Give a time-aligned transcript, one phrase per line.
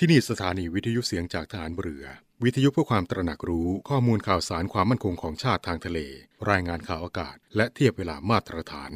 [0.00, 2.04] ที่นี่สถานีวิทยุเสียงจากฐานเรือ
[2.44, 5.98] วิทยุเพื่อความตระหนักรู้ข้อมูลข่าวสารความมั่นคงของชาติทางทะเล
[6.50, 8.92] รายงานข่าวอากาศ และเทียบเวลามาตรฐาน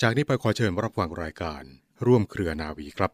[0.00, 1.62] จากนี้ไปขอเชิญรับฟังรายการ
[2.06, 3.10] ร่วมเครือนาวีครับ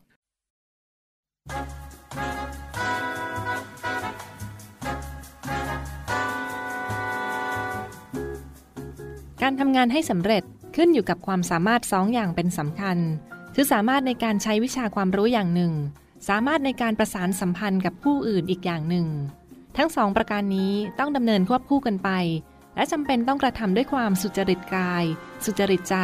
[9.43, 10.43] การทำงานให้สำเร็จ
[10.77, 12.99] ขึ้นอยู่กับความสามารถสองอย่างเป็นสำคัญ
[13.55, 15.75] คือสามารถในการใช้วิชาความรู้อย่างหนึ่ง
[16.29, 19.07] สามารถในการประสานสัมพันธ์กับผู้อื่นอีกอย่างหนึ่ง
[19.77, 22.11] ทั้งสองประการนี้ต้องดำเนินควบคู่กันไป
[22.77, 25.05] และจำเป็นต้องกระทำด้วยความสุจริตกาย
[25.45, 25.97] สุจริตใจ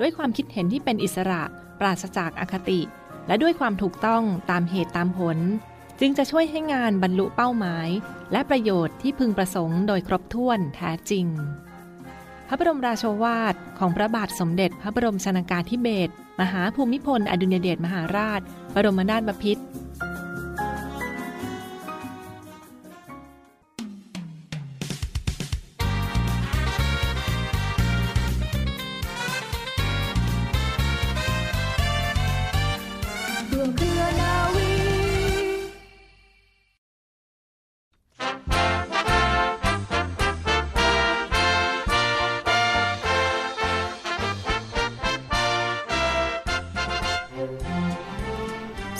[0.00, 1.42] ด้วยความคิดเห็นที่เป็นอิสระ
[1.80, 2.80] ปราศจากอคติ
[3.26, 5.38] และด้วยความถูกต้องตามเหตุตามผล
[6.00, 7.88] จึงจะช่วยให้งานบรรลุเป้าหมาย
[8.32, 11.26] และประโยชน์ที่พึงประสงค์โดยครบถ้วนแท้จริง
[12.48, 18.40] พระบรมราโชวาทของพระบาทสมเด็จพระบรมชนากาธิเบศร มหาภูมิพล อดุลยเดชมหาราช
[18.74, 19.62] บรมนาถบพิตร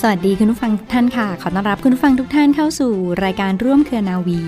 [0.02, 2.92] สวัสดีคุณผู้ฟังทุกท่านค่ะ ขอต้อนรับคุณผู้ฟังทุกท่านเข้าสู่
[3.24, 4.41] รายการร่วมเครือนาวี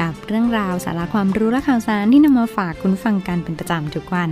[0.00, 4.30] กับเรื่องราวสาระความรู้และข่าวสารที่นำมาฝากคุณผู้ฟังกันเป็นประจำทุกวัน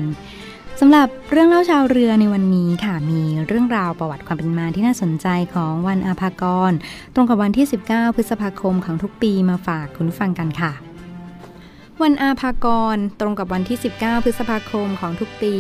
[0.81, 6.73] สำหรับเรื่องเล่าชาวเรือในวันนี้ค่ะมีเรื่องราวประวัติความเป็นมาที่น่าสนใจของวันอาภากร
[7.15, 10.73] ตรงกับวันที่ 19 พฤษภาคมของทุกปีมาฝากคุณผู้ฟังกันค่ะ
[12.03, 15.55] วันอาภากร ตรงกับวันที่ 19 พฤษภาคมของทุกปี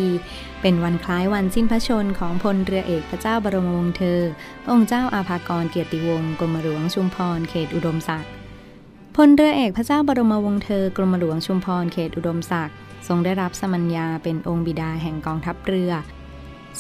[0.62, 4.21] เป็นวันคล้ายวันสิ้นพระชนของพลเรือเอกพระเจ้าบรมวงศ์เธอ
[4.70, 8.31] องค์เจ้าอาภากรเกียรติวงศ์กรมหลวงชุมพรเขตอุดมศักดิ์
[9.17, 12.77] พลเรือเอกพระเจ้าบรมวงศ์เธอกรมหลวงชุมพรเขตอุดมศักดิ์
[13.09, 15.92] ทรงได้รับสมัญญาเป็นองค์บิดาแห่งกองทัพเรือ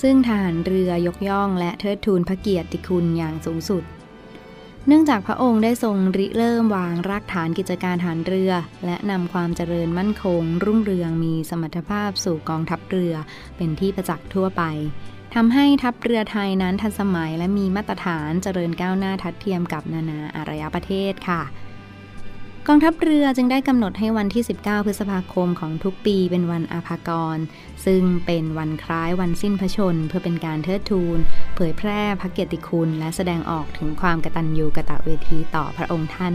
[0.02, 3.84] ซึ่งทหารเรือยกย่องและเทิดทูนพระเกียรติคุณอย่างสูงสุด
[4.86, 8.52] เนื่องจากพระองค์ได้ทรงริเริ่มวางรากฐานกิจการฐานเรือ
[8.86, 13.14] และนำความเจริญมั่นคง รุ่งเรืองมีสมรรถภาพสู่กองทัพเรือ
[13.56, 14.62] เป็นที่ประจักษ์ทั่วไป
[15.34, 21.42] ทำให้ทัพเรือไทยนั้นทันสมัยและมีมาตรฐานเจริญก้าวหน้าทัดเทียมกับนานาอารยประเทศค่ะ
[22.68, 27.38] กองทัพเรือจึงได้กำหนดให้วันที่ 19 พฤษภาคมของทุกปีเป็นวันอาภากร
[27.86, 31.18] ซึ่งเป็นวันคล้ายวันสิ้นพระชน เพื่อเป็นการเทิดทูน
[31.54, 36.34] เผยแพร่พระเกียรติคุณ และแสดงออกถึงความกตัญญูกะตเวทีต่อพระองค์ท่าน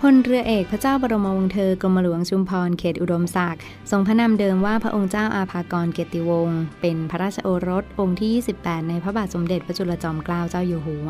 [0.00, 11.08] พลเรือเอกพระเจ้าบรมวงศ์เธอกรมหลวงชุมพรเขตอุดมศักดิ์ทรงพระนามเดิมว่าพระองค์เจ้าอาภากรเกียรติวงศ์เป็นพระราชโอรสองค์ที่ 28 ในพระบาทสมเด็จพระจุลจอมเกล้าเจ้าอยู่หัว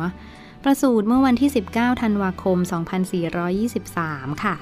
[0.63, 2.57] ประสูติเมื่อวันที่ 19 ธันวาคม
[3.69, 4.55] 2423 ค่ะ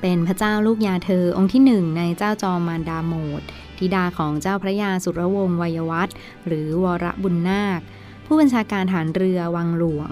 [0.00, 3.42] เป็นพระเจ้าลูกยาเธอองค์ที่หนึ่งในเจ้าจอมมารดาโมด
[3.78, 6.08] ธิดาของเจ้าพระยาสุรวงศ์วัยวัฒ
[6.46, 7.80] หรือวรบุญนาค
[8.26, 10.10] ผู้บัญชาการฐานเรือวังหลวง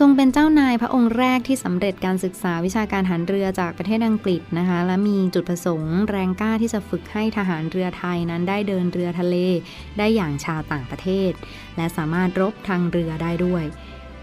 [0.00, 9.36] ทรงเป็นเจ้านายพระองค์แรกที่สำเร็จการศึกษาวิชาการฐานเรือจากประเทศอังกฤษนะคะ และมีจุดประสงค์แรงกล้าที่จะฝึกให้ทหารเรือไทยนั้นได้เดินเรือทะเล
[9.98, 11.32] ได้อย่างชาวต่างประเทศ
[11.76, 13.64] และสามารถรบทางเรือได้ด้วย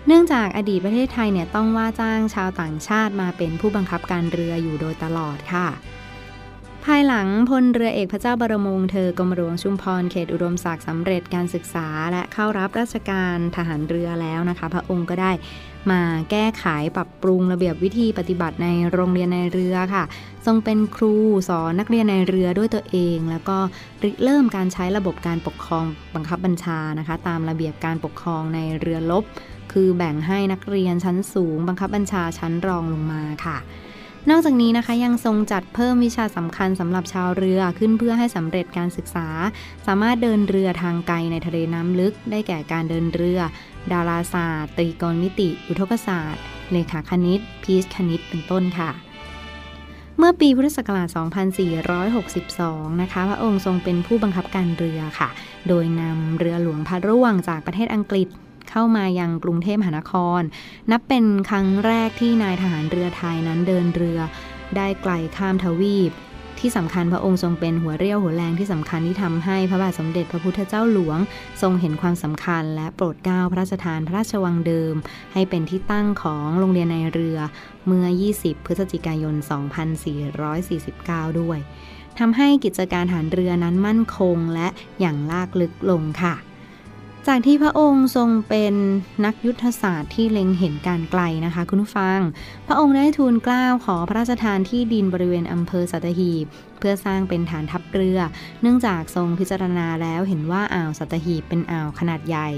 [0.07, 5.67] เนื่องจากอดีตประเทศไทยเนี่ยต้องว่าจ้างชาวต่างชาติมาเป็นผู้บังคับการเรืออยู่โดยตลอดค่ะ
[6.85, 15.31] ภายหลังพลเรือเอกพระเจ้าบรมวงศ์เธอกรมหลวงชุมพรเขตอุดมศักดิ์สำเร็จการศึกษา และเข้ารับราชการทหารเรือแล้วนะคะ พระองค์ก็ได้
[15.91, 16.01] มา
[16.31, 16.65] แก้ไข
[16.97, 20.03] ปรับปรุงระเบียบวิธีปฏิบัติในโรงเรียนในเรือค่ะ
[20.45, 21.13] ทรงเป็นครู
[21.49, 23.57] สอนนักเรียนในเรือด้วยตัวเอง แล้วก็
[24.03, 29.23] ริเริ่มการใช้ระบบการปกครองบังคับบัญชานะคะ ตามระเบียบการปกครองในเรือลบ
[29.71, 33.57] คือแบ่งให้นักเรียนชั้นสูง บังคับบัญชาชั้นรองลงมาค่ะ
[34.29, 39.27] นอกจากนี้นะคะยังทรงจัดเพิ่มวิชาสำคัญสำหรับชาวเรือขึ้นเพื่อให้สำเร็จการศึกษา
[39.85, 43.39] สามารถเดินเรือทางไกลในทะเลน้ำลึก ได้แก่การเดินเรือ
[43.91, 48.91] ดาราศาสตร์ ตรีกรมิติ อุทกศาสตร์ เลขาคณิต พีชคณิต เป็นต้นค่ะ
[50.17, 51.07] เมื่อปีพุทธศักราช
[52.23, 55.29] 2462 นะคะ พระองค์ทรงเป็นผู้บังคับการเรือค่ะ
[55.67, 58.27] โดยนำเรือหลวงพระร่วงจากประเทศอังกฤษ
[58.75, 60.41] เข้ามายังกรุงเทพมหานคร
[60.91, 64.19] นับเป็นครั้งแรกที่นายทหารเรือไทยนั้นเดินเรือ
[64.75, 66.11] ได้ไกลข้ามทวีป
[66.59, 71.19] ที่สำคัญพระองค์ทรงเป็นหัวเรี่ยวหัวแรงที่สำคัญที่ทำให้พระบาทสมเด็จพระพุทธเจ้าหลวง
[71.61, 74.95] ทรงเห็นความสำคัญและโปรดเกล้าพระราชทานพระราชวังเดิม
[75.33, 77.37] ให้เป็นที่ตั้งของโรงเรียนในเรือ
[77.85, 78.05] เมื่อ
[78.37, 79.35] 20 พฤศจิกายน
[80.57, 81.59] 2449 ด้วย
[82.19, 84.67] ทำให้กิจการฐานเรือนั้นมั่นคงและ
[84.99, 86.35] อย่างลากลึกลงค่ะ
[87.27, 88.73] จากที่พระองค์ทรงเป็น
[89.25, 92.19] นักยุทธศาสตร์ที่เล็งเห็นการไกลนะคะ คุณผู้ฟัง
[92.67, 96.45] พระองค์ได้ทูลกล้าวขอพระราชทานที่ดินบริเวณอำเภอสัตหีบ
[96.79, 98.19] เพื่อสร้างเป็นฐานทัพเรือ
[98.61, 102.49] เนื่องจากทรงพิจารณาแล้วเห็นว่าอ่าวสัตหีบเป็นอ่าวขนาดใหญ่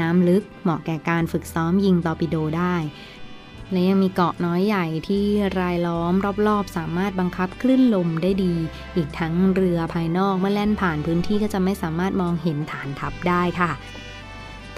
[0.00, 2.76] น้ำลึกเหมาะแก่การฝึกซ้อมยิงตอร์ปิโดได้
[3.72, 5.24] และยังมีเกาะน้อยใหญ่ที่
[5.58, 6.12] รายล้อม
[6.46, 8.54] รอบๆ สามารถบังคับคลื่นลมได้ดี
[8.96, 13.72] อีกทั้งเรือภายนอกเมื่อแล่นผ่านพื้นที่ก็จะไม่สามารถมองเห็นฐานทัพได้ค่ะ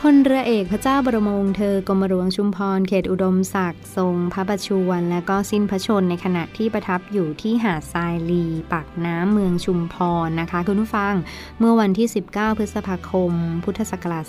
[0.06, 9.96] พลเรือเอกพระเจ้าบรมวงศ์เธอกรมหลวงชุมพรเขตอุดมศักดิ์ทรงพระประชวรและก็สิ้นพระชนในขณะที่ประทับอยู่ที่หาดทรายลีปากน้ำเมืองชุมพ
[10.26, 11.14] รนะคะ คุณผู้ฟัง
[11.58, 13.32] เมื่อวันที่ 19 พฤษภาคม
[13.64, 14.24] พุทธศักราช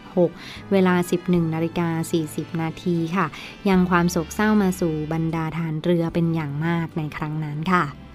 [0.00, 0.94] 2466 เวลา
[1.26, 1.88] 11นาฬิกา
[2.24, 3.26] 40 นาทีค่ะ
[3.68, 8.05] ยังความโศกเศร้ามาสู่บรรดาฐานเรือเป็นอย่างมากในครั้งนั้นค่ะ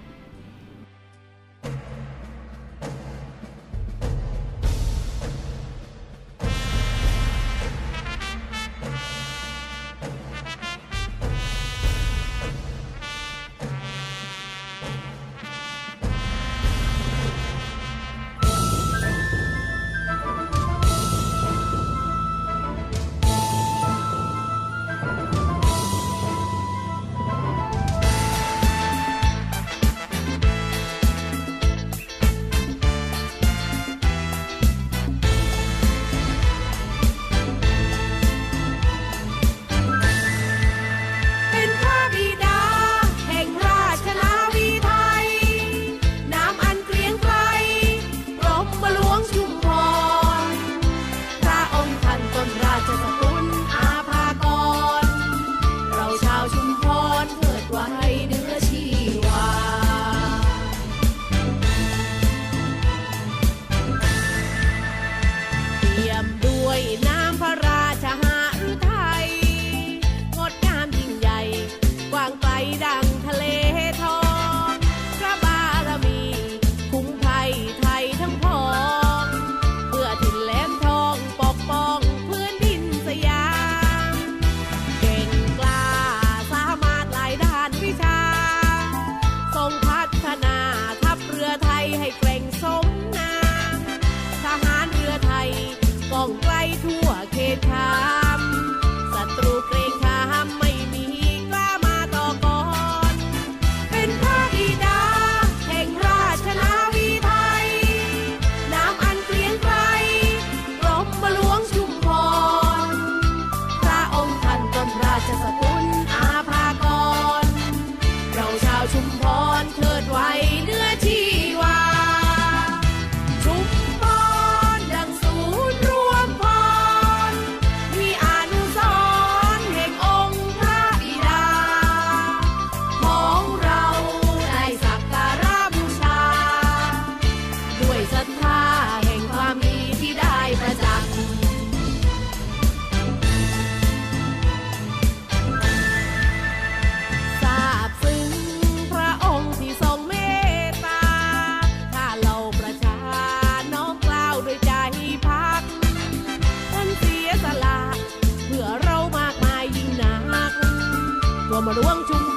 [161.64, 162.31] 我的王中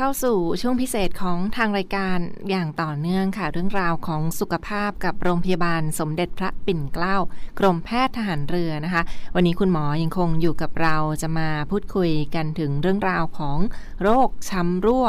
[0.00, 2.18] เข้าสู่ช่วงพิเศษของทางรายการ
[2.50, 7.16] อย่างต่อเนื่องค่ะ เรื่องราวของสุขภาพกับโรงพยาบาลสมเด็จพระปิ่นเกล้า
[7.58, 9.02] กรมแพทย์ทหารเรือนะคะ
[9.34, 13.58] วันนี้คุณหมอยังคงอยู่กับเราจะมาพูดคุยกันถึงเรื่องราวของ
[14.02, 15.06] โรคช้ำรั่ว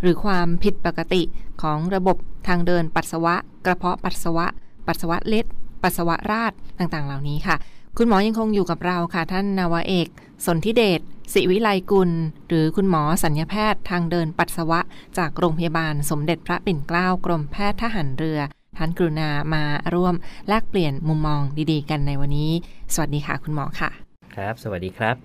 [0.00, 1.22] หรือความผิดปกติ
[1.62, 2.16] ของระบบ
[2.48, 3.34] ทางเดินปัสสาวะ
[3.66, 4.46] กระเพาะปัสสาวะ
[4.86, 5.46] ปัสสาวะเล็ด
[5.82, 7.56] ปัสสาวะราดต่างๆ เหล่านี้ค่ะ
[7.96, 10.08] คุณหมอยังคงอยู่กับเราค่ะท่านนาวเอก
[10.46, 11.00] สนธิเดช
[11.32, 12.10] ศิวิไลกุล
[12.48, 14.80] หรือคุณหมอสัญญาแพทย์ทางเดินปัสสาวะ
[15.18, 18.40] จากโรงพยาบาลสมเด็จพระปิ่นเกล้ากรมแพทย์ทหารเรือ
[18.76, 20.14] ท่านกรุณามาร่วม
[20.48, 21.42] แลกเปลี่ยนมุมมอง
[21.72, 22.52] ดีๆ กันในวันนี้
[22.94, 23.90] สวัสดีค่ะคุณหมอค่ะ
[24.34, 25.16] ครับ สวัสดีครับ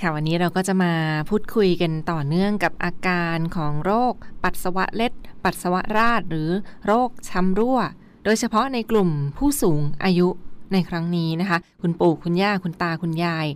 [0.00, 0.92] ค่ะวันนี้เราก็จะมา
[1.28, 5.12] พูดคุยกันต่อเนื่องกับอาการของโรค ปัสสาวะเล็ด
[5.44, 6.50] ปัสสาวะราดหรือ
[6.86, 7.78] โรคช้ำรั่ว
[8.24, 10.28] โดยเฉพาะในกลุ่มผู้สูงอายุ
[10.72, 13.46] ในครั้งนี้นะคะ คุณปู่คุณย่าคุณตาคุณยาย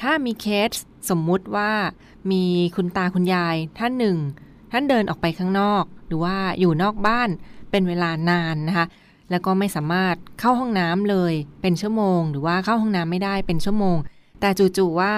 [0.00, 0.70] ถ้ามีเคส
[1.10, 1.72] สมมุติว่า
[2.30, 2.44] มี
[2.76, 4.18] คุณตาคุณยายท่านหนึ่ง
[4.72, 7.28] ท่านเดินออกไปข้างนอก หรือว่าอยู่นอกบ้าน
[7.70, 8.86] เป็นเวลานานนะคะ
[9.30, 13.96] แล้วก็ไม่สามารถเข้าห้องน้ำเลยเป็นชั่วโมง หรือว่าเข้าห้องน้ำไม่ได้เป็นชั่วโมง
[14.40, 15.14] แต่จู่ๆว่า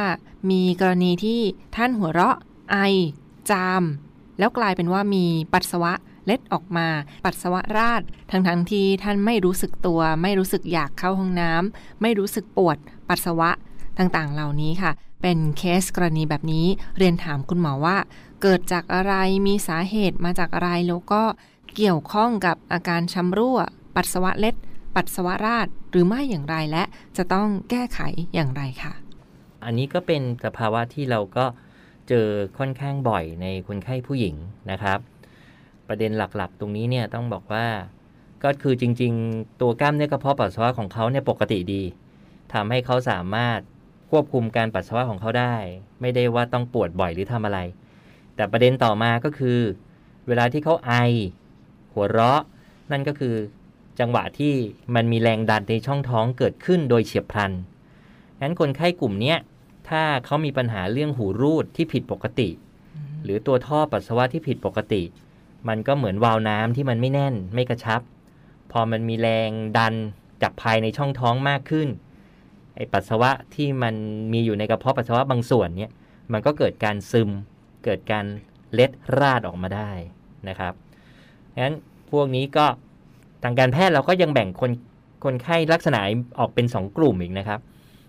[0.50, 1.40] มีกรณีที่
[1.76, 2.36] ท่านหัวเราะ
[2.70, 2.76] ไอ
[3.50, 3.82] จาม
[4.38, 5.92] แล้วกลายเป็นว่ามีปัสสาวะ
[6.26, 6.88] เล็ดออกมา
[7.24, 12.76] ปัสสาวะราดทั้งๆทที่ท่านไม่รู้สึกตัว ไม่รู้สึกอยากเข้าห้องน้ำไม่รู้สึกปวด
[13.08, 13.50] ปัสสาวะ
[13.98, 16.66] ต่างๆ เหล่านี้ค่ะ เป็นเคสกรณีแบบนี้
[16.98, 17.96] เรียนถามคุณหมอว่า
[18.42, 19.14] เกิดจากอะไร
[19.46, 21.22] มีสาเหตุมาจากอะไรแล้วก็
[21.76, 23.58] เกี่ยวข้องกับอาการช้ำรั่ว
[23.96, 24.54] ปัสสาวะเล็ด
[24.96, 26.84] ปัสสาวะราดหรือไม่อย่างไรและ
[27.16, 28.00] จะต้องแก้ไข
[28.34, 28.92] อย่างไรค่ะ
[29.64, 31.44] อันนี้ก็เป็นสภาวะที่เราก็
[32.08, 32.26] เจอ
[32.58, 34.34] ค่อนข้างบ่อยในคนไข้ผู้หญิง
[34.70, 34.98] นะครับ
[35.88, 37.66] ประเด็นหลักๆ ตรงนี้เนี่ยต้องบอกว่า
[38.44, 41.82] ก็คือจริง ๆ ตัวกล้ามเนื้อกระเพาะปัสสาวะของเขาเนี่ยปกติดี
[42.52, 43.58] ทำให้เขาสามารถ
[44.10, 45.54] ควบคุมการปัสสาวะของเขาได้
[46.00, 47.58] ไม่ได้ว่าต้องปวดบ่อยหรือทำอะไร
[48.36, 49.58] แต่ประเด็นต่อมาก็คือ
[50.26, 50.92] เวลาที่เขาไอ
[51.92, 52.42] หัวเราะ
[52.90, 53.34] นั่นก็คือ
[54.00, 54.54] จังหวะที่
[54.94, 57.52] มันมีแรงดันในช่องท้องเกิดขึ้นโดยเฉียบพลัน
[58.40, 59.38] งั้นคนไข้กลุ่มเนี้ย
[59.88, 62.48] ถ้าเขามีปัญหาเรื่องหูรูดที่ผิดปกติ
[63.24, 65.02] หรือตัวท่อปัสสาวะที่ผิดปกติ
[65.68, 68.00] มันก็เหมือนวาล์วน้ำที่มันไม่แน่นไม่กระชับ
[68.72, 69.94] พอมันมีแรงดัน
[70.42, 71.88] จากภายในช่องท้องมากขึ้น
[72.76, 73.94] ไอปัสสาวะที่มัน
[74.32, 75.92] มีอยู่ในกระเพาะปัสสาวะบางส่วนเนี่ย
[76.32, 77.30] มันก็เกิดการซึม
[77.84, 78.24] เกิดการ
[78.74, 79.90] เล็ดราดออกมาได้
[80.48, 80.72] นะครับ
[81.62, 81.74] งั้น
[82.10, 82.66] พวกนี้ก็
[83.42, 84.70] ทางการแพทย์เราก็ยังแบ่งคน
[85.24, 86.00] คนไข้ลักษณะ
[86.38, 87.60] ออกเป็น 2 กลุ่มอีกนะครับ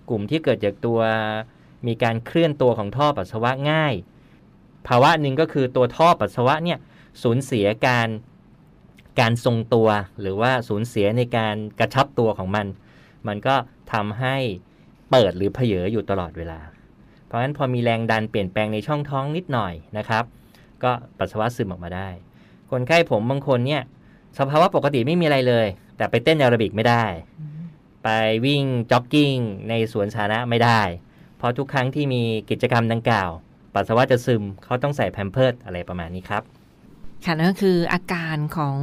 [0.10, 1.00] กลุ่มที่เกิดจากตัว
[1.88, 3.94] มีการเคลื่อนตัวของท่อปัสสาวะง่าย
[4.88, 6.80] ภาวะหนึ่งก็คือตัวท่อปัสสาวะเนี่ย
[7.24, 8.10] สูญเสียการ
[9.20, 9.88] การทรงตัว
[10.22, 12.66] หรือว่าสูญเสียในการกระชับตัวของมัน
[13.28, 13.56] มันก็
[13.94, 14.36] ทำให้
[15.12, 16.60] เปิดหรือเผยอยู่ตลอดเวลา
[17.26, 20.24] เพราะฉะนั้นพอมีแรงดันเปลี่ยนแปลงในช่องท้องนิดหน่อยนะครับ
[20.84, 22.10] ก็ปัสสาวะซึมออกมาได้
[22.72, 23.84] คนไข้ผมบางคนเนี่ย
[24.40, 27.04] สภาวะปกติไม่มีอะไรเลย แต่ไปเต้นแอโรบิกไม่ได้
[28.04, 28.10] ไป
[28.46, 29.36] วิ่งจ็อกกิ้ง
[29.70, 30.82] ในสวนสาธารณะไม่ได้
[31.38, 33.30] เพราะทุกครั้งที่มีกิจกรรมดังกล่าว
[33.74, 36.44] ปัสสาวะจะซึมเขาต้องใส่แพมเพิร์ดอะไรประมาณนี้ครับ
[37.26, 38.78] ค่ะนั่นก็คืออาการของ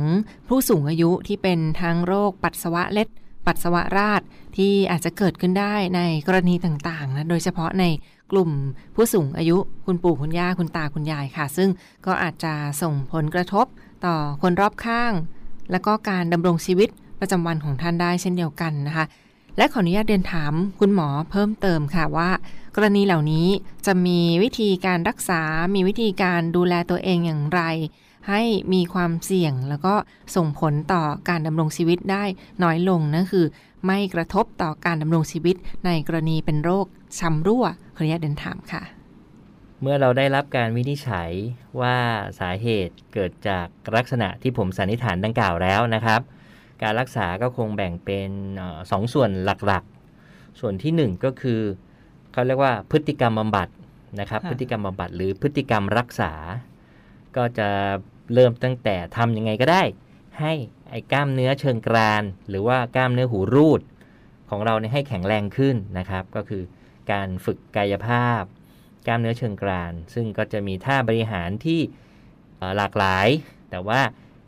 [0.49, 3.09] ผู้สูงอายุที่เป็นทั้งโรคปัสสาวะเล็ด
[3.47, 4.23] ปัสสาวะราด
[4.57, 7.85] ที่อาจจะเกิดขึ้นได้ในกรณีต่างๆนะโดยเฉพาะใน
[8.33, 8.51] กลุ่ม
[8.95, 9.57] ผู้สูงอายุ
[9.87, 11.71] คุณปู่คุณย่าคุณตาคุณยายค่ะ ซึ่ง
[12.07, 13.67] ก็อาจจะส่งผลกระทบ
[14.05, 15.13] ต่อคนรอบข้าง
[15.71, 16.89] แล้วก็การดำรงชีวิต
[17.21, 19.05] ประจำวันของท่านได้เช่นเดียวกันนะคะ
[19.57, 22.31] และขออนุญาตเรียนถามคุณหมอเพิ่มเติมค่ะว่า
[22.77, 23.47] กรณีเหล่านี้
[23.87, 25.43] จะมีวิธีการรักษา
[25.75, 27.63] มีวิธีการดูแลตัวเองอย่างไร
[28.29, 29.95] ให้มีความเสี่ยงแล้วก็
[30.37, 32.25] ส่งผลต่อการดำรงชีวิตได้
[32.63, 33.47] น้อยลงนั่นคือ
[33.87, 36.87] ไม่กระทบต่อการดำรงชีวิตในกรณีเป็นโรค
[37.19, 37.65] ช้ำรั่ว
[37.97, 38.83] ขออนุญาตเดินถามค่ะ
[39.83, 41.31] เมื่อเราได้รับการวินิจฉัย
[41.81, 41.97] ว่า
[42.41, 46.21] สาเหตุเกิดจากลักษณะที่ผมสันนิษฐานดังกล่าวแล้วนะครับ
[46.83, 51.61] การรักษาก็คงแบ่งเป็นออสองส่วนหลักๆ ส่วนที่ 1 ก็คือ
[52.33, 53.69] เขาเรียกว่าพฤติกรรมบำบัด
[54.21, 56.33] นะครับค่ะพฤติกรรมบำบัดหรือพฤติกรรมรักษา
[57.37, 57.69] ก็จะ
[58.35, 59.83] เริ่มตั้งแต่ทำยังไงก็ได้
[60.41, 60.53] ให้
[60.91, 63.81] ไอ้กล้ามเนื้อเชิงกราน หรือว่ากล้ามเนื้อหูรูด
[64.51, 66.63] ของเราเนี่ยให้แข็งแรงขึ้นนะครับ ก็คือ
[67.13, 68.43] การฝึกกายภาพ
[69.07, 71.81] กล้ามเนื้อเชิงกราน ซึ่งก็จะมีท่าบริหารที่
[72.77, 73.29] หลากหลาย
[73.71, 74.01] แต่ว่า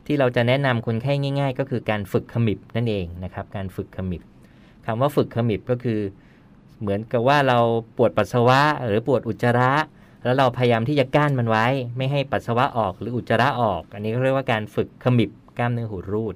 [0.07, 4.23] ที่เราจะแนะนำคนไข้ง่าย ๆ ก็คือการฝึกขมิบนั่นเองนะครับการฝึกขมิบ
[4.87, 6.01] คำว่าฝึกขมิบก็คือ
[6.81, 7.59] เหมือนกับว่าเรา
[7.97, 9.73] ปวดปัสสาวะหรือปวดอุจจาระ
[10.25, 11.67] แล้วเราพยายามที่จะก้านมันไว้
[11.97, 16.35] ไม่ให้ปัสสาวะออกหรืออุจจาระออก อันนี้ก็เรียกว่าการฝึกขมิบกล้ามเนื้อหูรูด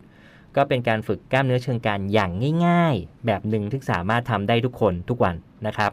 [0.56, 2.30] ก็เป็นการฝึกกล้ามเนื้อเชิงกรานอย่าง
[2.66, 5.34] ง่าย ๆ แบบหนึ่งที่สามารถทำได้ทุกคนทุกวัน
[5.66, 5.92] นะครับ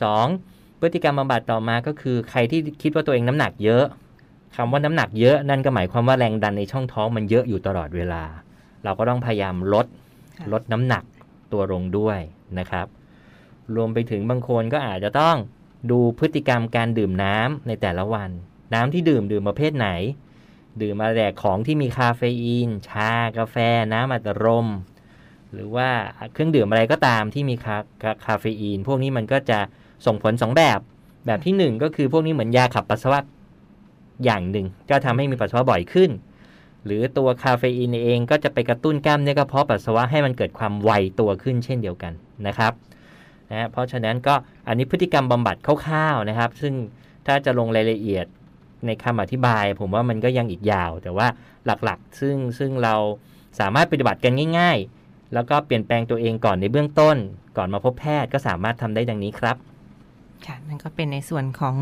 [0.00, 0.80] 2.
[0.80, 3.84] พฤติกรรมบำบัดต่อมาก็คือ ใครที่คิดว่าตัวเองน้ำหนักเยอะ
[4.56, 8.22] คำว่าน้ำหนักเยอะนั่นก็หมายความว่าแรงดันในช่องท้องมันเยอะอยู่ตลอดเวลา
[8.84, 9.86] เราก็ต้องพยายามลด
[10.38, 11.04] ค่ะลดน้ำหนัก
[11.52, 12.18] ตัวลงด้วย
[12.58, 12.86] นะครับ
[13.74, 15.36] รวมไปถึงบางคนก็อาจจะต้อง
[15.90, 18.30] ดูพฤติกรรมการดื่มน้ำในแต่ละวัน
[18.74, 19.88] น้ำที่ดื่มดื่มประเภทไหน
[20.82, 23.56] ดื่มมาแต่ของที่มีคาเฟอีน ชา กาแฟ
[23.92, 24.68] น้ำอัดลม
[25.52, 25.88] หรือว่า
[26.32, 29.58] เครื่องดื่มอะไรก็ตามที่มีคาคาคาเฟอีน พวกนี้มันก็จะ
[30.06, 30.80] ส่งผลสองแบบ
[31.26, 33.20] แบบที่หนึ่งก็คือพวกนี้เหมือนยาขับปัสสาวะ
[34.24, 36.10] อย่างหนึ่ง ก็ทำให้มีปัสสาวะบ่อยขึ้น
[36.84, 42.12] หรือตัวคาเฟอีนเองก็จะไปกระตุ้นกล้ามเนื้อกระเพาะปัสสาวะให้มันเกิดความไวตัวขึ้นเช่นเดียวกัน
[42.46, 42.72] นะครับ
[43.52, 44.34] นะเพราะฉะนั้นก็
[44.68, 46.74] อันนี้พฤติกรรมบำบัดคร่าวๆนะครับ ซึ่ง
[47.26, 48.26] ถ้าจะลงรายละเอียด
[48.86, 51.26] ในคำอธิบาย ผมว่ามันก็ยังอีกยาว แต่ว่า
[51.84, 52.94] หลักๆ ซึ่งซึ่งเรา
[53.60, 57.16] สามารถปฏิบัติกันง่าย ๆ แล้วก็เปลี่ยนแปลงตัวเองก่อนในเบื้องต้น
[57.56, 59.56] ก่อนมาพบแพทย์ก็สามารถทำได้ดังนี้ครับ
[60.46, 61.76] ค่ะนั่นก็เป็นในส่วนของ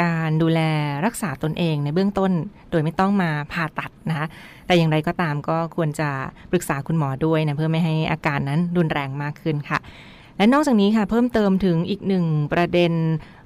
[0.00, 0.60] การดูแล
[1.06, 2.32] รักษาตนเองในเบื้องต้น
[2.70, 4.26] โดยไม่ต้องมาผ่าตัดนะคะ
[4.66, 6.10] แต่อย่างไรก็ตามก็ควรจะ
[6.50, 9.78] ปรึกษาคุณหมอด้วยนะเพื่อไม่ให้อาการนั้นรุนแรงมากขึ้นค่ะ
[10.40, 12.92] และนอกจากนี้ค่ะเพิ่มเติมถึงอีกหนึ่งประเด็น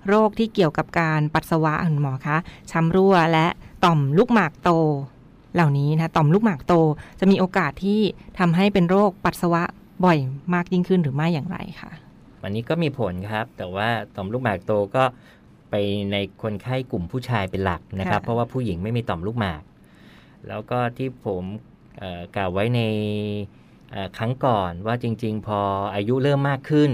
[0.09, 2.37] โรคที่เกี่ยวกับการปัสสาวะคุณหมอคะ
[2.71, 3.47] ช้ำรั่วและ
[3.85, 4.71] ต่อมลูกหมากโต
[5.55, 6.75] เหล่านี้นะต่อมลูกหมากโต
[7.21, 8.01] จะมีโอกาสที่
[8.39, 9.63] ทำให้เป็นโรคปัสสาวะ
[10.05, 10.19] บ่อย
[10.55, 11.91] มากยิ่งขึ้นหรือไม่อย่างไรคะ
[12.43, 15.05] วันนี้ก็มีผลครับ แต่ว่าต่อมลูกหมากโตก็
[15.71, 15.75] ไป
[16.13, 19.63] ในคนไข้กลุ่มผู้ชายเป็นหลักนะครับค่ะเพราะว่าผู้หญิงไม่มีต่อมลูกหมาก
[20.49, 21.43] แล้วก็ที่ผม
[21.99, 23.64] เอ่อกล่าวไว้ในเอ่อ
[24.19, 25.61] ครั้งก่อนว่าจริง ๆ พอ
[25.95, 26.91] อายุเริ่มมากขึ้น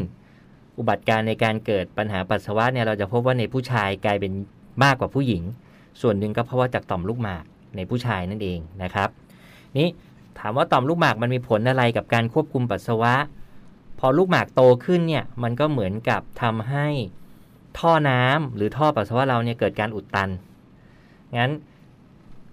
[0.79, 4.33] อุบัติการในการเกิดปัญหาปัสสาวะเนี่ยเราจะพบว่าในผู้ชายกลายเป็น
[4.85, 5.43] มากกว่าผู้หญิง
[6.01, 7.45] ส่วนหนึ่งก็เพราะว่าจากต่อมลูกหมาก
[7.77, 9.09] ในผู้ชายนั่นเองนะครับ
[9.79, 9.89] นี่
[10.39, 13.15] ถามว่าต่อมลูกหมากมันมีผลอะไรกับการควบคุมปัสสาวะ
[13.99, 16.87] พอลูกหมากโตขึ้นเนี่ยมันก็เหมือนกับทำให้
[17.79, 20.31] ท่อน้ำหรือท่อปัสสาวะเราเนี่ยเกิดการอุดตัน
[21.39, 21.53] งั้น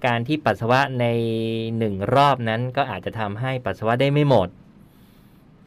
[0.06, 1.06] การที่ปัสสาวะใน
[1.78, 4.50] หนึ่งรอบนั้นก็อาจจะทำให้ปัสสาวะได้ไม่หมด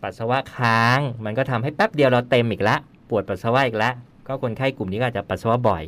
[0.02, 2.76] ปัสสาวะค้าง มันก็ทำให้แป๊บเดียวเราเต็มอีกละ
[3.08, 3.90] ปวดปัสสาวะอีกละ
[4.26, 5.84] ก็คนไข้กลุ่มนี้ก็อาจจะปัสสาวะบ่อย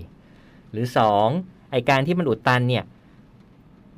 [0.72, 1.28] หรือสอง
[1.72, 2.84] ไอการที่มันอุดตันเนี่ย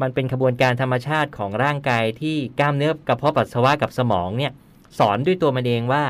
[0.02, 4.52] มันเป็นขบวนการธรรมชาติของร่างกายที่กล้ามเนื้อกระเพาะปัสสาวะกับสมองเนี่ย
[4.98, 6.04] สอนด้วยตัวมันเองว่า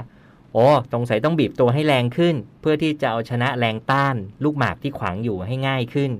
[0.52, 6.10] โอ้สงสัยต้องบีบตัวให้แรงขึ้น เพื่อที่จะเอาชนะแรงต้าน ลูกหมากที่ขวางอยู่ให้ง่ายขึ้น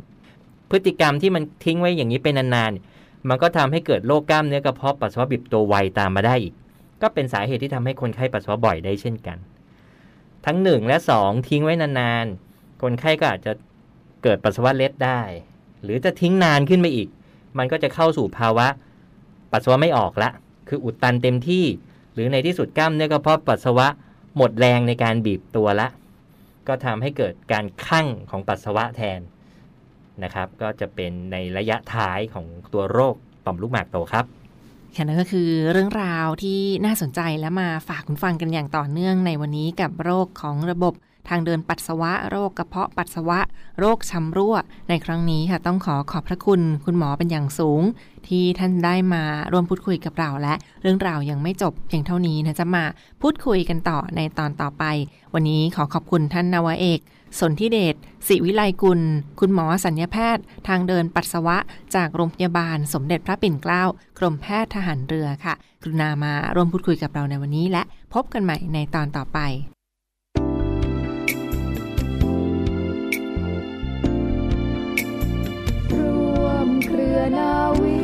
[0.71, 6.55] พฤติกรรมที่มันทิ้งไว้อย่างนี้เป็นนานๆ มันก็ทำให้เกิดโรคกล้ามเนื้อกระเพาะปัสสาวะบีบตัวไวตามมาได้อีก
[7.03, 9.39] ก็เป็นสาเหตุที่ทำให้คนไข้ปัสสาวะบ่อยได้เช่นกัน
[10.47, 13.53] ทั้งหนึ่งและสองทิ้งไว้นานๆ คนไข้ก็อาจจะ
[14.23, 15.21] เกิดปัสสาวะเล็ดได้
[15.83, 17.09] หรือจะทิ้งนานขึ้นไปอีก
[17.59, 18.67] มันก็จะเข้าสู่ภาวะ
[19.53, 20.31] ปัสสาวะไม่ออกละ
[20.69, 21.65] คืออุดตันเต็มที่
[22.15, 23.89] หรือในที่สุดกล้ามเนื้อกระเพาะปัสสาวะ
[24.37, 25.89] หมดแรงในการบีบตัวละ
[26.69, 29.21] ก็ทำให้เกิดการคั่งของปัสสาวะแทน
[30.23, 33.15] นะครับ ก็จะเป็นในระยะท้ายของตัวโรค
[33.47, 34.25] ต่อมลูกหมากโตครับ
[34.97, 40.95] ค่ะนั่นก็คือเรื่องราวที่น่าสนใจและมาฝากคุณฟังกันอย่างต่อเนื่องในวันนี้กับโรคของระบบ
[41.29, 43.39] ทางเดินปัสสาวะ โรคกระเพาะปัสสาวะ
[43.79, 44.57] โรคช้ำรั่ว
[44.89, 47.83] ในครั้งนี้ค่ะต้องขอขอบพระคุณคุณหมอเป็นอย่างสูง
[48.29, 52.85] ที่ท่านได้มาร่วมพูดคุยกับเราและ เรื่องราวยังไม่จบเพียงเท่านี้นะจะมา
[53.23, 54.85] พูดคุยกันต่อในตอนต่อไป
[55.35, 57.01] วันนี้ขอขอบคุณท่านนวเอก
[57.41, 57.95] สนธิเดช
[58.29, 59.01] ศิวิไลกุล
[59.41, 61.57] คุณหมอสัญญาแพทย์ ทางเดินปัสสาวะ
[61.95, 63.85] จากโรงพยาบาลสมเด็จพระปิ่นเกล้า
[64.19, 67.83] กรมแพทย์ทหารเรือค่ะ กรุณามาร่วมพูดคุยกับเราในวันนี้และ
[68.15, 69.39] พบกันใหม่ในตอนต่อไป
[75.93, 78.04] ร่วมเครือนาวี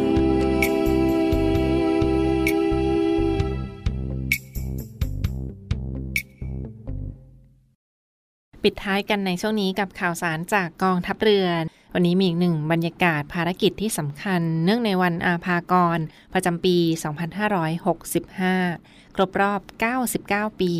[8.65, 11.49] ปิดท้ายกันในช่วงนี้กับข่าวสารจากกองทัพเรือ
[11.95, 15.99] วันนี้มีอีกหนึ่งบรรยากาศภารกิจที่สำคัญ เนื่องในวันอาภากร
[16.33, 16.77] ประจำปี
[18.37, 19.61] 2565 ครบรอบ
[20.11, 20.73] 99 ปี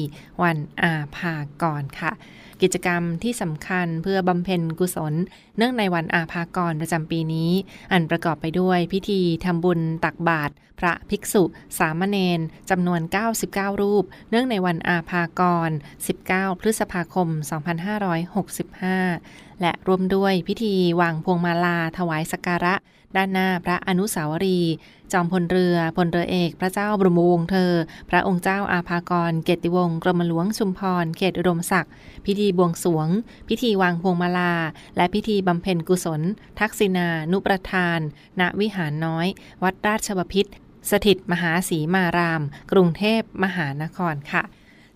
[0.43, 2.13] วันอาภากรค่ะ
[2.63, 5.15] กิจกรรมที่สำคัญเพื่อบำเพ็ญกุศล
[5.57, 7.51] เนื่องในวันอาภากรประจำปีนี้
[7.93, 11.43] อันประกอบไปด้วยพิธีทำบุญตักบาตรพระภิกษุ
[11.79, 13.01] สามเณรจำนวน
[13.43, 15.71] 99 รูป เนื่องในวันอาภากร
[16.17, 17.29] 19 พฤษภาคม
[18.45, 22.75] 2565 และรวมด้วยพิธีวางพวงมาลาถวายสักการะ
[23.17, 24.75] ด้านหน้าพระอนุสาวรีย์
[25.13, 27.73] จอมพลเรือพลเรือเอก พระเจ้าบรมวงศ์เธอ
[28.11, 31.93] พระองค์เจ้าอาภากร เกติวงศ์กรมหลวงชุมพร เขตอุดมศักดิ์
[32.27, 33.09] พิธีบวงสรวง
[33.49, 34.55] พิธีวางพวงมาลา
[34.97, 36.21] และพิธีบำเพ็ญกุศล
[36.59, 37.99] ทักษิณานุประทาน
[38.41, 39.27] ณวิหารน้อย
[39.63, 40.53] วัดราชบพิตร
[40.91, 42.43] สถิตมหาศรีมาราม
[42.73, 44.43] กรุงเทพมหานครค่ะ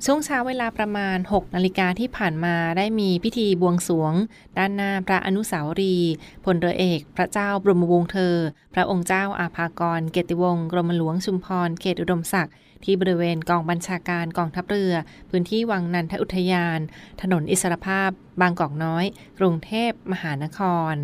[0.07, 4.15] ช่วงเช้าเวลาประมาณ 6 นาฬิกาที่ผ่านมาได้มีพิธีบวงสวง
[4.59, 6.13] ด้านหน้าพระอนุสาวรีย์
[6.45, 8.37] พลเรือเอก พระเจ้าบรมวงศ์เธอ
[8.75, 14.95] พระองค์เจ้าอาภากร เกติวงศ์กรมหลวงชุมพร เขตอุดมศักดิ์ที่บริเวณกองบัญชาการกองทัพเรือ
[15.31, 16.79] พื้นที่วังนันทอุทยาน
[17.23, 19.05] ถนนอิสรภาพ บางกอกน้อย
[19.39, 20.61] กรุงเทพมหานค
[20.93, 20.95] ร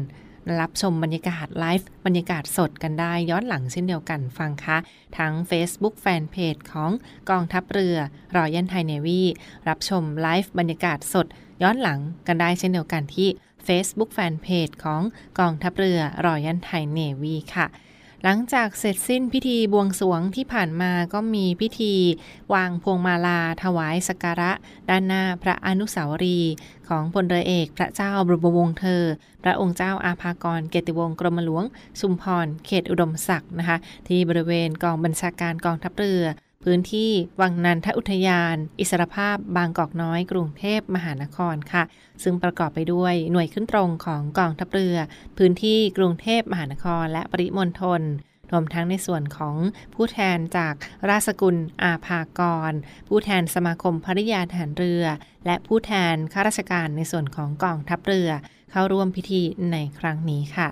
[0.58, 4.76] รับชมบรรยากาศไลฟ์บรรยากาศสดกันได้ย้อนหลังเช่นเดียวกันฟังคะ
[5.18, 6.90] ทั้ง Facebook Fanpage ของ
[7.30, 7.96] กองทัพเรือ
[8.36, 9.22] รอยันไทยเนวี
[9.68, 11.26] รับชมไลฟ์บรรยากาศสด
[11.62, 13.28] ย้อนหลังกันได้เช่นเดียวกันที่
[13.66, 15.02] Facebook Fanpage ของ
[15.38, 17.66] กองทัพเรือรอยันไทยเนวีค่ะ
[18.24, 21.94] หลังจากเสร็จสิ้นพิธีบวงสรวงที่ผ่านมาก็มีพิธี
[22.54, 24.52] วางพวงมาลาถวายสักการะ
[24.88, 26.54] ด้านหน้าพระอนุสาวรีย์
[26.88, 29.02] ของพลเรือเอกพระเจ้าบรมวงศ์เธอ
[29.42, 31.64] พระองค์เจ้าอาภากรเกติวงศ์กรมหลวง
[32.00, 33.78] ชุมพร เขตอุดมศักดิ์นะคะ
[34.08, 36.22] ที่บริเวณกองบัญชาการกองทัพเรือ
[36.66, 41.82] พื้นที่วังนันทอุทยาน อิสรภาพบางกอกน้อย กรุงเทพมหานครค่ะ
[42.22, 44.96] ซึ่งประกอบไปด้วยหน่วยขึ้นตรงของกองทัพเรือ
[45.38, 48.02] พื้นที่กรุงเทพมหานคร และปริมณฑล
[48.50, 49.56] รวมทั้งในส่วนของ
[49.94, 50.74] ผู้แทนจาก
[51.10, 52.72] ราชกุลอาภากร
[53.08, 55.04] ผู้แทนสมาคมภริยาทหารเรือ
[55.46, 58.30] และผู้แทนข้าราชการในส่วนของกองทัพเรือ
[58.70, 59.42] เข้าร่วมพิธี
[59.72, 60.68] ในครั้งนี้ค่ะ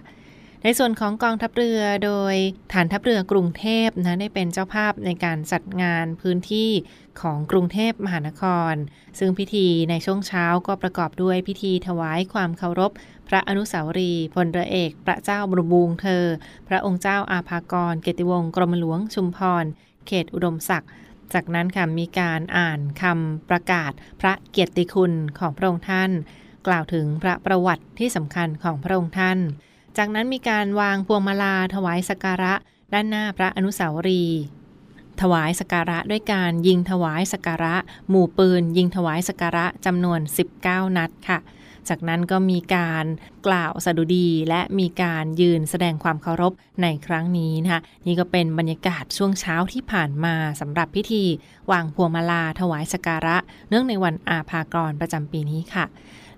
[0.63, 2.35] ในส่วนของกองทัพเรือโดย
[2.73, 6.71] ฐานทัพเรือกรุงเทพนะได้เป็นเจ้าภาพในการจัดงานพื้นที่
[7.21, 8.43] ของกรุงเทพมหานค
[8.73, 8.75] ร
[9.19, 12.93] ซึ่งพิธีในช่วงเช้าก็ประกอบด้วยพิธีถวายความเคารพ
[13.29, 16.25] พระอนุสาวรีย์พลเรือเอก พระเจ้าบรมวงศ์เธอ
[16.69, 19.65] พระองค์เจ้าอาภากร เกติวงศ์กรมหลวงชุมพร
[20.07, 20.91] เขตอุดมศักดิ์
[21.33, 26.11] จากนั้นค่ะมีการอ่านคำประกาศพระเกียรติคุณของพระองค์ท่าน
[26.67, 29.39] กล่าวถึงพระประวัติที่สำคัญของพระองค์ท่าน
[29.99, 32.55] จากนั้นมีการวางพวงมาลาถวายสักการะ
[32.93, 34.41] ด้านหน้าพระอนุสาวรีย์
[35.21, 37.77] ถวายสการะด้วยการยิงถวายสการะ
[38.09, 40.21] หมู่ปืน ยิงถวายสการะจำนวน
[40.59, 41.39] 19 นัดค่ะ
[41.89, 43.05] จากนั้นก็มีการ
[43.47, 51.25] กล่าวสดุดีและมีการยืนแสดงความเคารพในครั้งนี้นะคะนี่ก็เป็นบรรยากาศช่วงเช้าที่ผ่านมาสำหรับพิธี
[51.73, 53.37] วางพวงมาลาถวายสการะ
[53.69, 55.85] เนื่องในวันอาภากรประจำปีนี้ค่ะ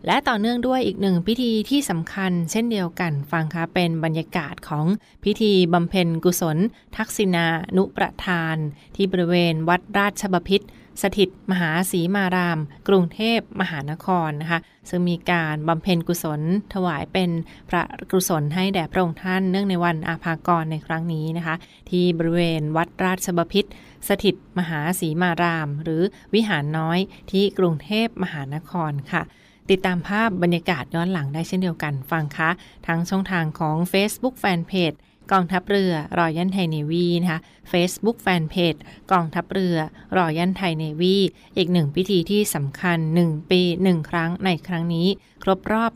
[0.06, 4.86] และต่อเนื่องด้วยอีกหนึ่งพิธีที่สำคัญเช่นเดียวกันฟังคะเป็นบรรยากาศของ
[5.24, 6.58] พิธีบำเพ็ญกุศล
[6.96, 8.56] ทักษิณานุประทาน
[8.96, 10.62] ที่บริเวณวัดราชบพิษ
[11.02, 12.58] สถิตมหาสีมาราม
[12.88, 16.40] กรุงเทพมหานครนะคะ ซึ่งมีการบำเพ็ญกุศล
[16.74, 17.30] ถวายเป็น
[17.70, 17.82] พระ
[18.12, 21.54] กุศลให้แด่พระองค์ท่านเนื่องในวันอาภากรในครั้งนี้นะคะ
[21.90, 23.64] ที่บริเวณวัดราชบพิษ
[24.08, 26.02] สถิตมหาสีมาราม หรือ
[26.34, 26.98] วิหารน้อย
[27.30, 29.22] ที่กรุงเทพมหานครค่ะ
[29.70, 32.50] ติดตามภาพบรรยากาศย้อนหลังได้เช่นเดียวกันฟังคะ
[32.86, 34.96] ทั้งช่องทางของ Facebook Fanpage
[35.32, 37.40] กองทัพเรือรอยันไทยเนวีนะคะ
[37.72, 38.78] Facebook Fanpage
[39.12, 39.76] กองทัพเรือ
[40.16, 41.16] รอยันไทยเนวี
[41.56, 45.08] อีกหนึ่งพิธีที่สำคัญ 1 ปี 1 ครั้งในครั้งนี้
[45.42, 45.92] ครบรอบ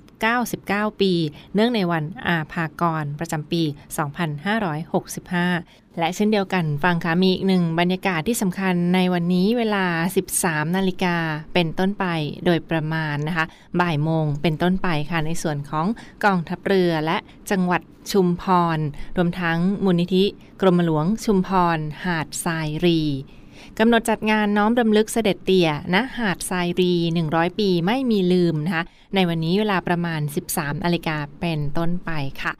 [0.48, 1.12] 99 ปี
[1.54, 3.62] เนื่องในวันอาภากรประจำปี
[4.38, 9.84] 2565 และเช่นเดียวกันฟังค่ะมีอีกหนึ่งบรรยากาศที่สำคัญในวันนี้เวลา
[10.30, 11.16] 13 นาฬิกา
[11.54, 12.06] เป็นต้นไป
[12.44, 13.46] โดยประมาณนะคะ
[13.80, 15.86] บ่ายโมงเป็นต้นไปค่ะในส่วนของ
[16.24, 17.16] กองทัพเรือและ
[17.50, 18.44] จังหวัดชุมพ
[18.76, 18.78] ร
[19.16, 20.24] รวมทั้งมูลนิธิ
[20.60, 23.00] กรมหลวงชุมพร หาดทรายรี
[23.78, 26.92] กำหนดจัดงานน้อมรำลึกเสด็จเตี่ยณหาดทรายรี
[27.26, 32.10] 100 ปีไม่มีลืมนะคะ ในวันนี้เวลาประมาณ 13นาฬิกาเป็นต้นไป
[32.42, 32.52] ค่ะ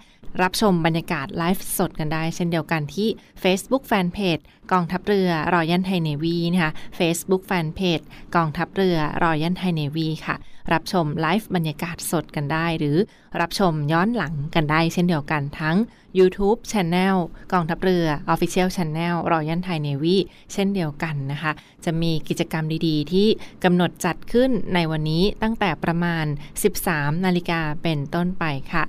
[0.42, 3.09] รับชมบรรยากาศไลฟ์สดกันได้ เช่นเดียวกันที่
[3.42, 4.42] Facebook Fanpage
[4.73, 8.05] กองทัพเรือรอยันไทยเนวีนะคะ Facebook Fanpage
[8.37, 10.37] กองทัพเรือรอยันไทยเนวีค่ะ
[10.73, 12.97] รับชมไลฟ์บรรยากาศสดกันได้ หรือ
[13.40, 15.77] รับชมย้อนหลังกันได้ เช่นเดียวกันทั้ง
[16.18, 17.16] YouTube Channel
[17.53, 20.16] กองทัพเรือ Official Channel รอยันไทยเนวี
[20.53, 21.53] เช่นเดียวกันนะคะ
[21.85, 23.29] จะมีกิจกรรมดีๆ ที่
[23.64, 26.27] กำหนดจัดขึ้นในวันนี้ตั้งแต่ประมาณ
[26.75, 28.85] 13 นาฬิกาเป็นต้นไปค่ะ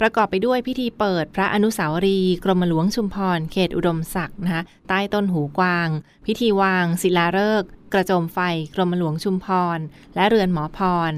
[0.00, 5.88] ประกอบไปด้วยพิธีเปิดพระอนุสาวรีย์กรมหลวงชุมพร เขตอุดมศักดิ์นะคะใต้ต้นหูกวาง
[6.26, 8.38] พิธีวาง ศิลาฤกษ์กระโจมไฟ
[8.74, 9.78] กรมหลวงชุมพร
[10.14, 10.78] และเรือนหมอพ
[11.10, 11.12] ร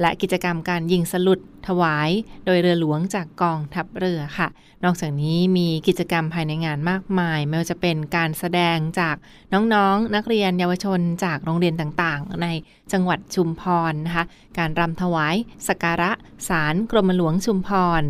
[0.00, 2.10] และกิจกรรมการยิงสลุดถวาย
[2.46, 4.48] โดยเรือหลวงจากกองทัพเรือค่ะ
[4.84, 9.16] นอกจากนี้มีกิจกรรมภายในงานมากมาย ไม่ว่าจะเป็นการแสดงจาก
[9.52, 12.46] น้องๆนนักเรียนเยาวชนจากโรงเรียนต่างๆ ใน
[12.92, 14.24] จังหวัดชุมพรนะคะ
[14.58, 15.36] การรำถวาย
[15.68, 16.10] สการะ
[16.48, 18.02] สารกรมหลวงชุมพร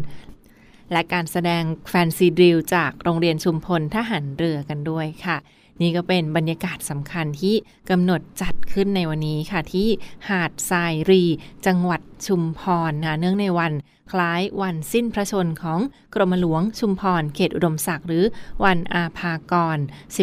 [0.93, 5.37] และการแสดงแฟนซีดริลจากโรงเรียนชุมพลทหารเรือกันด้วยค่ะ
[5.81, 7.55] นี่ก็เป็นบรรยากาศสำคัญที่
[7.91, 9.89] กำหนดจัดขึ้นในวันนี้ค่ะที่
[10.29, 11.23] หาดทรายรี
[11.67, 12.61] จังหวัดชุมพ
[12.91, 13.73] รนะเนื่องในวัน
[14.13, 15.81] คล้ายวันสิ้นพระชนของ
[16.15, 18.25] กรมหลวงชุมพรเขตอุดมศักดิ์หรือ
[18.65, 19.79] วันอาภากร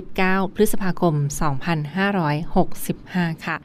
[0.06, 1.16] 19 พฤษภาคม
[2.50, 3.58] 2565 ค่ะ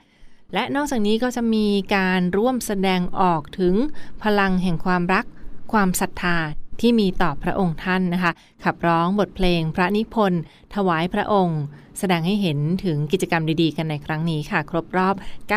[0.55, 3.75] และนอกจากนี้ก็จะมีการร่วมแสดงออกถึง
[4.23, 5.25] พลังแห่งความรัก
[5.73, 6.37] ความศรัทธา
[6.81, 8.33] ที่มีต่อพระองค์ท่านนะคะ
[8.65, 10.43] ขับร้องบทเพลงพระนิพนธ์
[10.75, 11.61] ถวายพระองค์
[11.99, 15.15] แสดงให้เห็นถึงกิจกรรมดีๆ กันในครั้งนี้ค่ะ ครบรอบ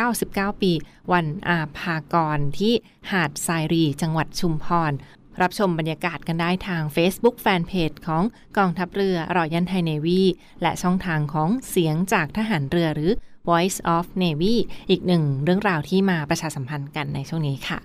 [0.09, 0.71] 99 ปี
[1.11, 2.73] วันอาภากรที่
[3.11, 4.93] หาดทรายรีจังหวัดชุมพร
[5.41, 8.23] รับชมบรรยากาศกันได้ทาง Facebook Fanpage ของ
[8.57, 10.21] กองทัพเรือรอยันไทยเนวี
[10.61, 13.11] และช่องทางของเสียงจากทหารเรือหรือ
[13.49, 14.55] Voice of Navy
[14.89, 17.79] อีกหนึ่งเรื่องราวที่มาประชาสัมพันธ์กันในช่วงนี้ค่ะ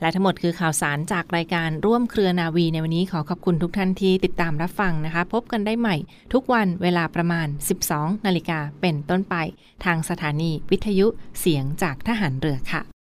[0.00, 5.96] และทั้งหมดคือข่าวสารจากรายการร่วมเครือนาวีในวันนี้ขอขอบคุณทุกท่านที่ติดตามรับฟังนะคะ พบกันได้ใหม่
[6.32, 7.46] ทุกวันเวลาประมาณ
[7.86, 9.34] 12 นาฬิกาเป็นต้นไป
[9.84, 11.06] ทางสถานีวิทยุ
[11.40, 12.99] เสียงจากทหารเรือค่ะ